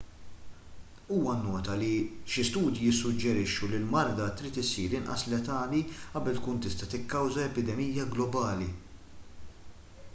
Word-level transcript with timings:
huwa 1.11 1.33
nnota 1.41 1.73
li 1.81 1.89
xi 2.35 2.45
studji 2.47 2.79
jissuġġerixxu 2.85 3.67
li 3.73 3.77
l-marda 3.81 4.29
trid 4.39 4.57
issir 4.61 4.95
inqas 4.99 5.25
letali 5.33 5.81
qabel 6.15 6.39
tkun 6.39 6.57
tista' 6.63 6.89
tikkawża 6.95 7.43
epidemija 7.51 8.07
globali 8.17 8.71